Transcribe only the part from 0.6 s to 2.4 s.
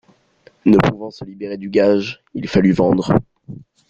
Ne pouvant se libérer du gage,